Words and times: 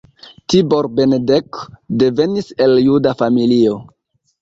Tibor 0.53 0.89
Benedek 1.01 1.61
devenis 2.03 2.51
el 2.69 2.77
juda 2.91 3.17
familio. 3.25 3.81